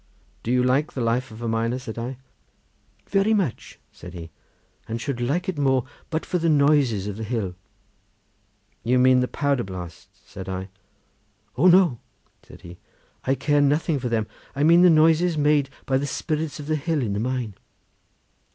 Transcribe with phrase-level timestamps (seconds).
[0.41, 2.17] "Do you like the life of a miner?" said I.
[3.07, 4.31] "Very much," said he,
[4.87, 7.53] "and should like it more, but for the noises of the hill."
[8.83, 10.69] "Do you mean the powder blasts?" said I.
[11.55, 11.99] "O no!"
[12.41, 12.79] said he;
[13.25, 14.25] "I care nothing for them,
[14.55, 17.53] I mean the noises made by the spirits of the hill in the mine.